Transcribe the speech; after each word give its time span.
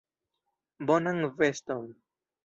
Bonan 0.91 1.27
veston. 1.39 1.85